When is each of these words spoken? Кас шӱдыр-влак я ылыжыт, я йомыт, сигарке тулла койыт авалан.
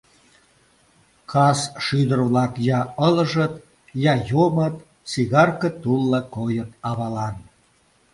Кас 1.31 1.59
шӱдыр-влак 1.85 2.53
я 2.79 2.81
ылыжыт, 3.07 3.53
я 4.13 4.13
йомыт, 4.29 4.75
сигарке 5.11 5.69
тулла 5.81 6.21
койыт 6.33 6.69
авалан. 6.89 7.35